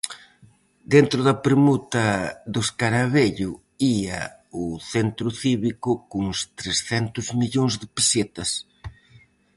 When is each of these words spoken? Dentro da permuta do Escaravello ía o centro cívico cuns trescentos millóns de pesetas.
Dentro 0.93 1.19
da 1.27 1.35
permuta 1.45 2.05
do 2.53 2.59
Escaravello 2.67 3.51
ía 3.97 4.21
o 4.63 4.65
centro 4.93 5.27
cívico 5.41 5.89
cuns 6.11 6.37
trescentos 6.59 7.27
millóns 7.39 7.73
de 7.81 7.87
pesetas. 7.95 8.51